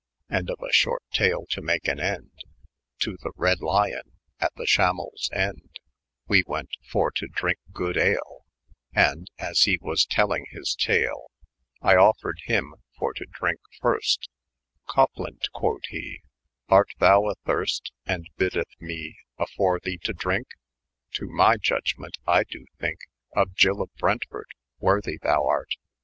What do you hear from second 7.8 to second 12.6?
ale j And as he was tellyng his tale, I offred